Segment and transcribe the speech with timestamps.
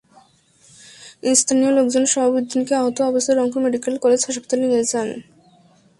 [1.33, 5.09] স্থানীয় লোকজন শাহাবুদ্দিনকে আহত অবস্থায় রংপুর মেডিকেল কলেজ হাসপাতালে নিয়ে যান।